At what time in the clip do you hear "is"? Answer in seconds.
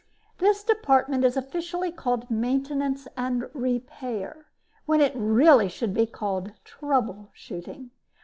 1.23-1.37